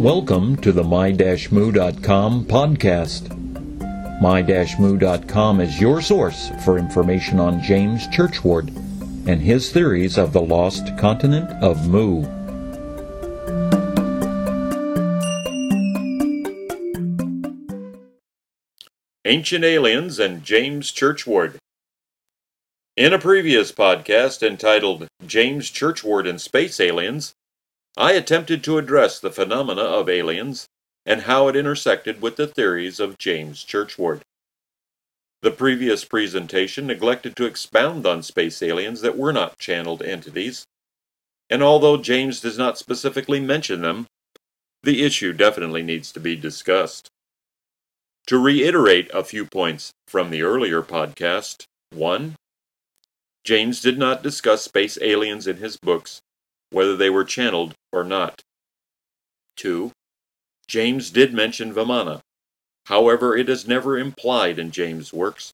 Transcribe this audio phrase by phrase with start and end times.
[0.00, 3.28] Welcome to the my-mu.com podcast.
[4.22, 8.74] My-mu.com is your source for information on James Churchward
[9.28, 12.24] and his theories of the lost continent of Mu.
[19.26, 21.58] Ancient Aliens and James Churchward.
[22.96, 27.34] In a previous podcast entitled James Churchward and Space Aliens,
[27.96, 30.66] I attempted to address the phenomena of aliens
[31.04, 34.22] and how it intersected with the theories of James Churchward.
[35.42, 40.64] The previous presentation neglected to expound on space aliens that were not channeled entities,
[41.48, 44.06] and although James does not specifically mention them,
[44.82, 47.08] the issue definitely needs to be discussed.
[48.26, 52.36] To reiterate a few points from the earlier podcast 1.
[53.42, 56.20] James did not discuss space aliens in his books,
[56.70, 58.42] whether they were channeled or not.
[59.56, 59.92] 2.
[60.66, 62.20] James did mention Vimana.
[62.86, 65.52] However, it is never implied in James' works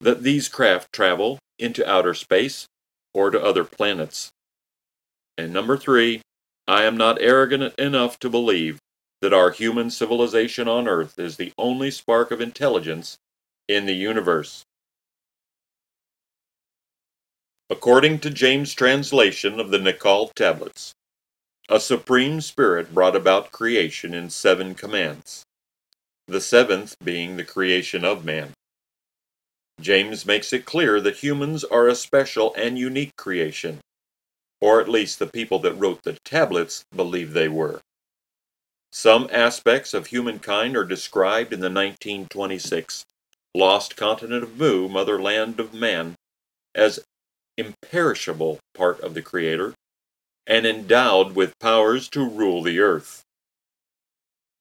[0.00, 2.66] that these craft travel into outer space
[3.14, 4.30] or to other planets.
[5.38, 6.20] And number 3.
[6.68, 8.78] I am not arrogant enough to believe
[9.20, 13.16] that our human civilization on Earth is the only spark of intelligence
[13.68, 14.64] in the universe.
[17.72, 20.92] According to James' translation of the Naacal tablets,
[21.70, 25.42] a supreme spirit brought about creation in seven commands,
[26.28, 28.52] the seventh being the creation of man.
[29.80, 33.80] James makes it clear that humans are a special and unique creation,
[34.60, 37.80] or at least the people that wrote the tablets believe they were.
[38.90, 43.06] Some aspects of humankind are described in the 1926
[43.54, 46.16] Lost Continent of Mu, Motherland of Man,
[46.74, 47.00] as
[47.56, 49.74] imperishable part of the Creator
[50.46, 53.22] and endowed with powers to rule the earth.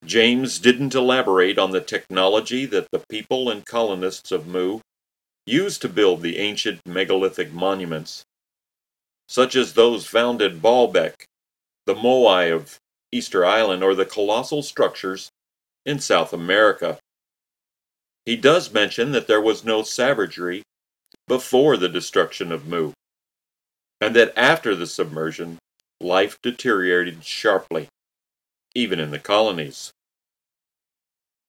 [0.05, 4.79] James didn't elaborate on the technology that the people and colonists of Mu
[5.45, 8.23] used to build the ancient megalithic monuments,
[9.27, 11.25] such as those found at Baalbek,
[11.85, 12.77] the Moai of
[13.11, 15.29] Easter Island or the colossal structures
[15.85, 16.97] in South America.
[18.25, 20.63] He does mention that there was no savagery
[21.31, 22.91] before the destruction of Mu,
[24.01, 25.57] and that after the submersion,
[26.01, 27.87] life deteriorated sharply,
[28.75, 29.93] even in the colonies.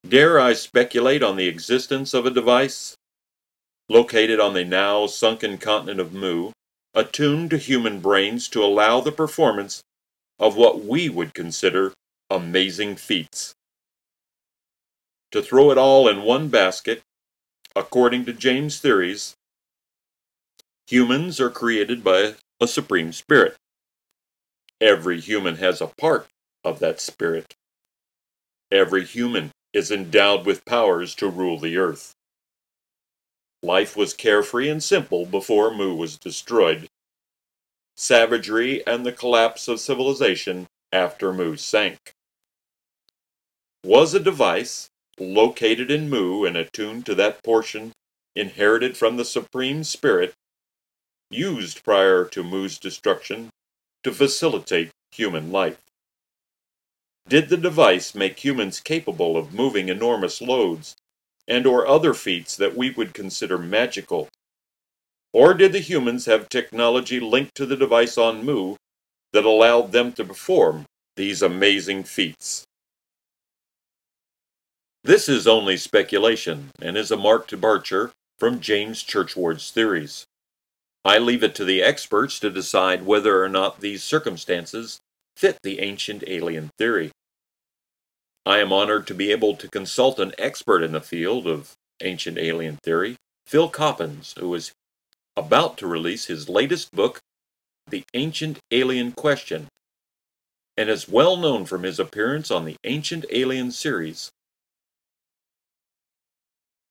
[0.08, 2.94] Dare I speculate on the existence of a device
[3.88, 6.52] located on the now sunken continent of Mu,
[6.94, 9.82] attuned to human brains to allow the performance
[10.38, 11.92] of what we would consider
[12.30, 13.52] amazing feats.
[15.32, 17.02] To throw it all in one basket,
[17.74, 19.34] according to James' theories,
[20.86, 23.56] humans are created by a supreme spirit.
[24.80, 26.26] Every human has a part
[26.64, 27.54] of that spirit.
[28.70, 32.14] Every human is endowed with powers to rule the earth.
[33.62, 36.88] Life was carefree and simple before Mu was destroyed,
[37.96, 42.12] savagery, and the collapse of civilization after Mu sank.
[43.84, 44.88] Was a device
[45.18, 47.92] located in Mu and attuned to that portion
[48.34, 50.34] inherited from the Supreme Spirit
[51.32, 53.50] used prior to Mu's destruction
[54.02, 55.80] to facilitate human life?
[57.28, 60.96] Did the device make humans capable of moving enormous loads
[61.48, 64.28] and or other feats that we would consider magical
[65.32, 68.76] or did the humans have technology linked to the device on Mu
[69.32, 70.84] that allowed them to perform
[71.16, 72.64] these amazing feats?
[75.04, 80.24] This is only speculation and is a marked departure from James Churchward's theories.
[81.04, 85.00] I leave it to the experts to decide whether or not these circumstances
[85.36, 87.10] fit the ancient alien theory.
[88.46, 92.38] I am honored to be able to consult an expert in the field of ancient
[92.38, 94.72] alien theory, Phil Coppens, who is
[95.36, 97.20] about to release his latest book,
[97.88, 99.68] The Ancient Alien Question,
[100.76, 104.30] and is well known from his appearance on the Ancient Alien series.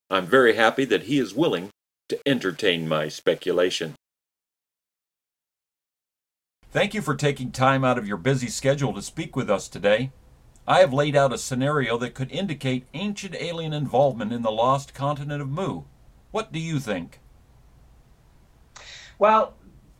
[0.09, 1.69] I'm very happy that he is willing
[2.09, 3.95] to entertain my speculation.
[6.71, 10.13] Thank you for taking time out of your busy schedule to speak with us today.
[10.65, 14.93] I have laid out a scenario that could indicate ancient alien involvement in the lost
[14.93, 15.81] continent of Mu.
[16.31, 17.19] What do you think?
[19.19, 19.53] Well,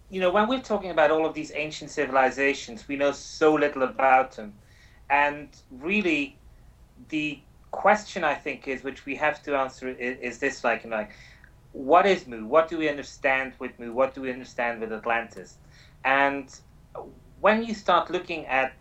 [0.09, 3.83] you know, when we're talking about all of these ancient civilizations, we know so little
[3.83, 4.53] about them.
[5.09, 6.37] And really,
[7.09, 7.41] the
[7.71, 11.11] question I think is, which we have to answer, is, is this like, like,
[11.73, 12.45] what is Mu?
[12.45, 13.91] What do we understand with Mu?
[13.91, 15.57] What do we understand with Atlantis?
[16.03, 16.53] And
[17.39, 18.73] when you start looking at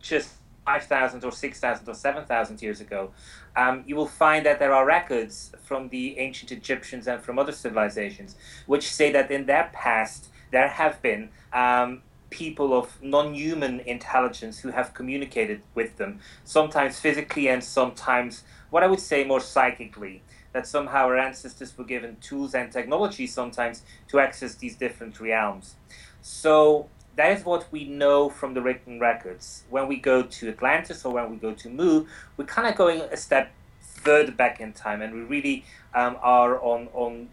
[0.00, 0.30] just
[0.64, 3.10] 5,000 or 6,000 or 7,000 years ago,
[3.56, 7.52] um, you will find that there are records from the ancient Egyptians and from other
[7.52, 8.36] civilizations
[8.66, 14.60] which say that in their past there have been um, people of non human intelligence
[14.60, 20.22] who have communicated with them, sometimes physically and sometimes what I would say more psychically.
[20.52, 25.74] That somehow our ancestors were given tools and technology sometimes to access these different realms.
[26.22, 29.64] So that is what we know from the written records.
[29.68, 32.06] When we go to Atlantis or when we go to Mu,
[32.36, 35.64] we're kind of going a step further back in time, and we really
[35.94, 37.28] um, are on on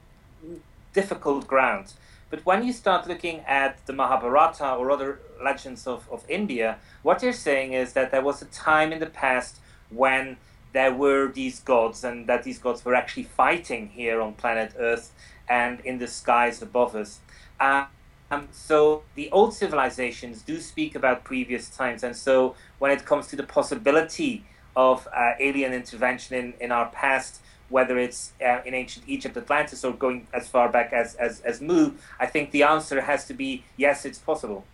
[0.94, 1.94] difficult ground.
[2.30, 7.20] But when you start looking at the Mahabharata or other legends of, of India, what
[7.20, 9.60] they're saying is that there was a time in the past
[9.90, 10.38] when
[10.76, 15.14] there were these gods, and that these gods were actually fighting here on planet Earth
[15.48, 17.20] and in the skies above us.
[17.62, 17.86] Uh,
[18.30, 23.28] um, so the old civilizations do speak about previous times, and so when it comes
[23.28, 24.44] to the possibility
[24.76, 27.40] of uh, alien intervention in, in our past,
[27.70, 31.62] whether it's uh, in ancient Egypt, Atlantis, or going as far back as, as, as
[31.62, 34.66] Mu, I think the answer has to be yes, it's possible.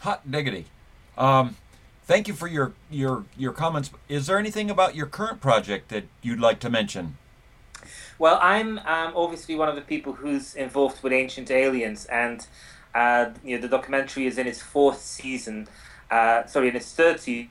[0.00, 0.66] Hot diggity.
[1.18, 1.56] Um,
[2.06, 3.90] thank you for your, your, your comments.
[4.08, 7.16] Is there anything about your current project that you'd like to mention?
[8.18, 12.46] Well, I'm um, obviously one of the people who's involved with Ancient Aliens, and
[12.94, 15.68] uh, you know the documentary is in its fourth season.
[16.10, 17.50] Uh, sorry, in its third season.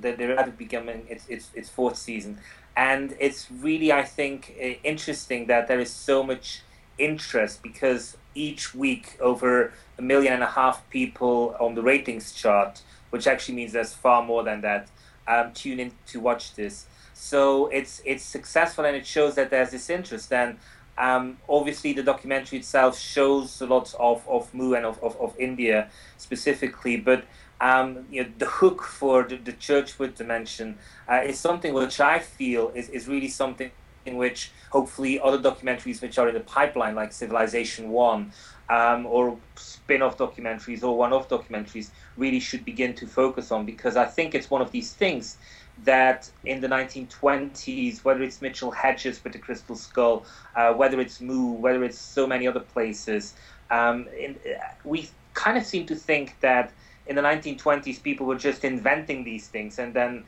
[0.00, 2.38] They're rather becoming its, its its fourth season,
[2.76, 4.54] and it's really I think
[4.84, 6.62] interesting that there is so much
[6.98, 12.82] interest because each week over a million and a half people on the ratings chart,
[13.16, 14.88] which actually means there's far more than that,
[15.26, 16.86] um, tune in to watch this.
[17.14, 20.32] So it's it's successful and it shows that there's this interest.
[20.32, 20.58] And
[20.98, 25.34] um, obviously, the documentary itself shows a lot of, of Mu and of, of, of
[25.38, 27.24] India specifically, but
[27.60, 30.78] um, you know, the hook for the, the Churchward dimension
[31.08, 33.70] uh, is something which I feel is, is really something
[34.06, 38.32] in which hopefully other documentaries which are in the pipeline, like Civilization One,
[38.68, 44.06] um, or spin-off documentaries or one-off documentaries, really should begin to focus on because I
[44.06, 45.36] think it's one of these things
[45.84, 50.24] that in the 1920s, whether it's Mitchell Hedges with the Crystal Skull,
[50.54, 53.34] uh, whether it's Mu, whether it's so many other places,
[53.70, 54.36] um, in,
[54.84, 56.72] we kind of seem to think that
[57.06, 60.24] in the 1920s people were just inventing these things and then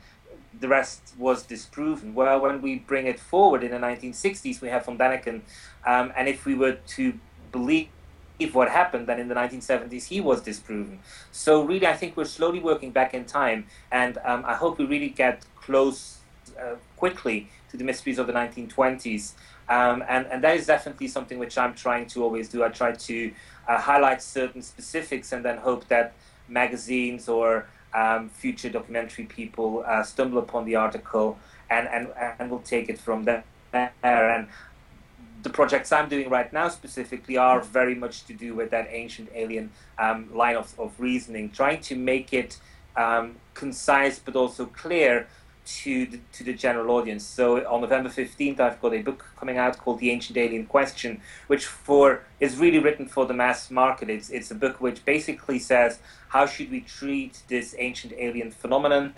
[0.57, 2.13] the rest was disproven.
[2.13, 5.41] Well, when we bring it forward in the 1960s, we have von Däniken,
[5.85, 7.13] um, and if we were to
[7.51, 7.89] believe
[8.53, 10.99] what happened, then in the 1970s he was disproven.
[11.31, 14.85] So really, I think we're slowly working back in time, and um, I hope we
[14.85, 16.19] really get close
[16.59, 19.33] uh, quickly to the mysteries of the 1920s.
[19.67, 22.63] Um, and, and that is definitely something which I'm trying to always do.
[22.63, 23.31] I try to
[23.67, 26.13] uh, highlight certain specifics and then hope that
[26.47, 31.37] magazines or um, future documentary people uh, stumble upon the article
[31.69, 32.09] and, and,
[32.39, 33.43] and will take it from there.
[33.73, 34.47] And
[35.43, 39.29] the projects I'm doing right now specifically are very much to do with that ancient
[39.33, 42.59] alien um, line of, of reasoning, trying to make it
[42.95, 45.27] um, concise but also clear
[45.65, 47.25] to the, to the general audience.
[47.25, 51.21] So on November 15th, I've got a book coming out called The Ancient Alien Question,
[51.47, 54.09] which for is really written for the mass market.
[54.09, 55.99] It's, it's a book which basically says
[56.29, 59.13] how should we treat this ancient alien phenomenon,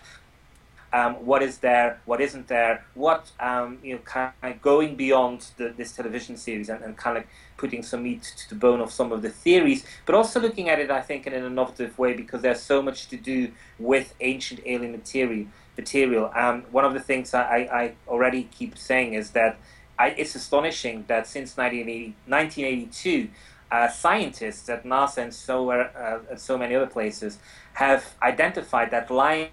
[0.94, 5.48] um, what is there, what isn't there, what um, you know, kind of going beyond
[5.58, 7.24] the, this television series and, and kind of
[7.58, 10.80] putting some meat to the bone of some of the theories, but also looking at
[10.80, 14.62] it, I think, in an innovative way because there's so much to do with ancient
[14.66, 15.48] alien material.
[15.78, 16.32] Material.
[16.36, 19.58] Um, one of the things I, I already keep saying is that
[19.98, 23.30] I, it's astonishing that since 1980, 1982,
[23.72, 27.40] uh, scientists at NASA and so, uh, so many other places
[27.74, 29.50] have identified that life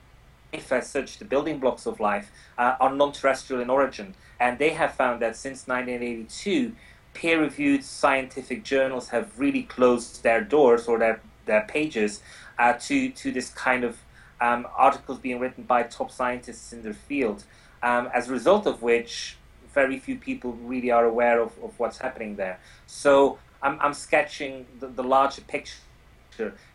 [0.53, 4.15] as such, the building blocks of life, uh, are non-terrestrial in origin.
[4.41, 6.75] And they have found that since 1982,
[7.15, 12.23] peer-reviewed scientific journals have really closed their doors or their, their pages
[12.59, 13.99] uh, to, to this kind of
[14.41, 17.45] um, articles being written by top scientists in their field,
[17.83, 19.37] um, as a result of which
[19.73, 22.59] very few people really are aware of, of what's happening there.
[22.87, 25.75] So I'm, I'm sketching the, the larger picture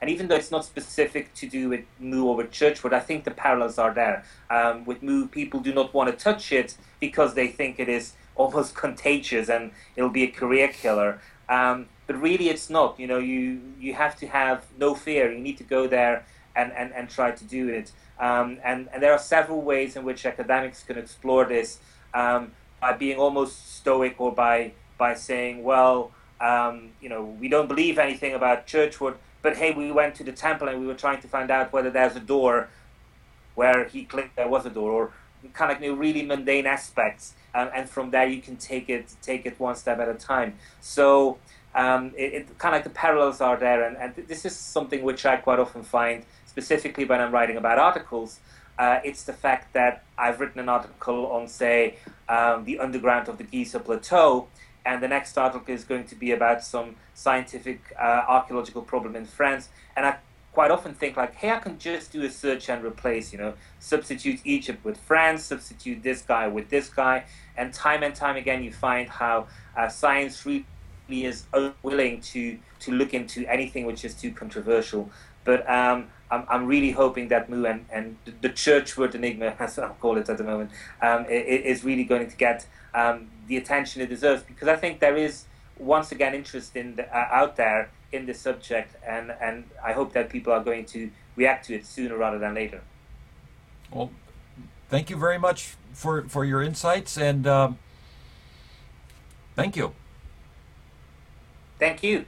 [0.01, 3.23] and even though it's not specific to do with Mu or with Churchward, I think
[3.23, 4.23] the parallels are there.
[4.49, 8.13] Um, with Mu, people do not want to touch it because they think it is
[8.35, 11.19] almost contagious and it'll be a career killer.
[11.47, 12.99] Um, but really, it's not.
[12.99, 15.31] You know, you you have to have no fear.
[15.31, 17.91] You need to go there and, and, and try to do it.
[18.19, 21.79] Um, and, and there are several ways in which academics can explore this
[22.13, 27.67] um, by being almost stoic or by by saying, well, um, you know, we don't
[27.67, 31.21] believe anything about Churchward, but hey, we went to the temple and we were trying
[31.21, 32.69] to find out whether there's a door
[33.55, 35.11] where he clicked there was a door, or
[35.53, 39.13] kind of you know, really mundane aspects, um, and from there you can take it
[39.21, 40.57] take it one step at a time.
[40.81, 41.37] So
[41.75, 45.03] um, it, it, kind of like the parallels are there, and, and this is something
[45.03, 48.39] which I quite often find, specifically when I'm writing about articles.
[48.77, 51.95] Uh, it's the fact that I've written an article on, say,
[52.29, 54.47] um, the underground of the Giza Plateau,
[54.85, 59.25] and the next article is going to be about some scientific uh, archaeological problem in
[59.25, 60.17] France, and I
[60.51, 63.55] quite often think like, hey, I can just do a search and replace, you know,
[63.79, 67.25] substitute Egypt with France, substitute this guy with this guy,
[67.57, 70.65] and time and time again you find how uh, science really
[71.09, 75.09] is unwilling to to look into anything which is too controversial.
[75.43, 79.89] But um, I'm, I'm really hoping that Mu and, and the Churchward enigma, as I'll
[79.93, 80.71] call it at the moment,
[81.01, 85.15] um, is really going to get um, the attention it deserves because I think there
[85.15, 85.45] is
[85.77, 90.13] once again interest in the, uh, out there in the subject, and and I hope
[90.13, 92.81] that people are going to react to it sooner rather than later.
[93.91, 94.11] Well,
[94.89, 97.79] thank you very much for for your insights, and um,
[99.55, 99.93] thank you.
[101.79, 102.25] Thank you.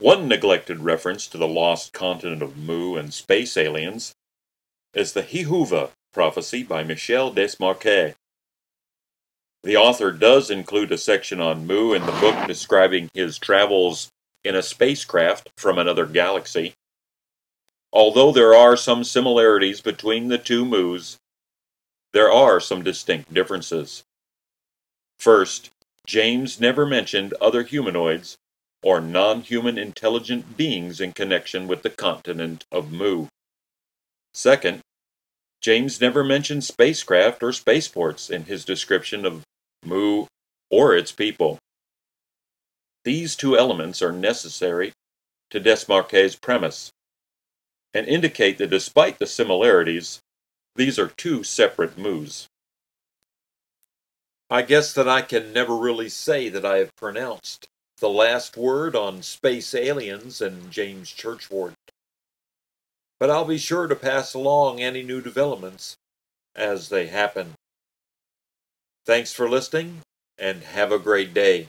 [0.00, 4.14] One neglected reference to the lost continent of Mu and space aliens
[4.94, 8.14] is the Thiaoouba prophecy by Michel Desmarquet.
[9.62, 14.08] The author does include a section on Mu in the book describing his travels
[14.42, 16.72] in a spacecraft from another galaxy.
[17.92, 21.18] Although there are some similarities between the two Mus,
[22.14, 24.02] there are some distinct differences.
[25.18, 25.68] First,
[26.06, 28.38] James never mentioned other humanoids
[28.82, 33.26] or non-human intelligent beings in connection with the continent of Mu.
[34.32, 34.80] Second,
[35.60, 39.42] James never mentioned spacecraft or spaceports in his description of
[39.84, 40.26] Mu
[40.70, 41.58] or its people.
[43.04, 44.92] These two elements are necessary
[45.50, 46.90] to Desmarquet's premise
[47.92, 50.20] and indicate that despite the similarities,
[50.76, 52.46] these are two separate Mus.
[54.48, 57.68] I guess that I can never really say that I have pronounced
[58.00, 61.74] the last word on space aliens and James Churchward.
[63.18, 65.96] But I'll be sure to pass along any new developments
[66.56, 67.52] as they happen.
[69.04, 70.00] Thanks for listening
[70.38, 71.66] and have a great day.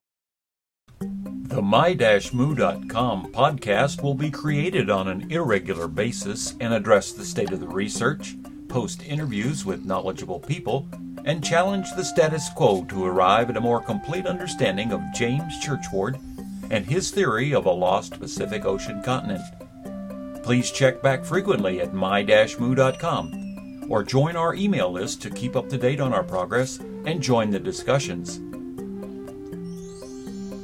[1.00, 7.60] The my-mu.com podcast will be created on an irregular basis and address the state of
[7.60, 8.36] the research,
[8.70, 10.88] post interviews with knowledgeable people,
[11.26, 16.20] and challenge the status quo to arrive at a more complete understanding of James Churchward
[16.70, 19.44] and his theory of a lost Pacific Ocean continent.
[20.44, 25.78] Please check back frequently at my-mu.com or join our email list to keep up to
[25.78, 28.40] date on our progress and join the discussions.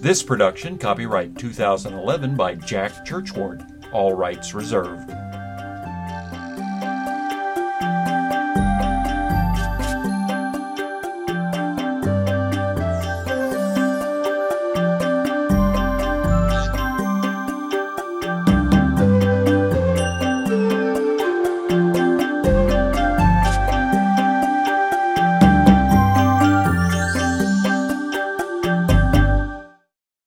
[0.02, 5.12] This production, copyright 2011 by Jack Churchward, all rights reserved.